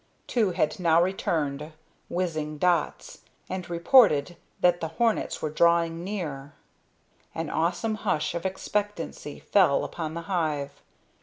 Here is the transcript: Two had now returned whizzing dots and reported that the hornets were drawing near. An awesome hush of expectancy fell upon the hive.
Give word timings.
Two 0.25 0.49
had 0.53 0.79
now 0.79 0.99
returned 0.99 1.73
whizzing 2.09 2.57
dots 2.57 3.19
and 3.47 3.69
reported 3.69 4.35
that 4.59 4.81
the 4.81 4.87
hornets 4.87 5.43
were 5.43 5.49
drawing 5.51 6.03
near. 6.03 6.55
An 7.35 7.51
awesome 7.51 7.93
hush 8.01 8.33
of 8.33 8.43
expectancy 8.43 9.39
fell 9.39 9.83
upon 9.83 10.15
the 10.15 10.21
hive. 10.23 10.81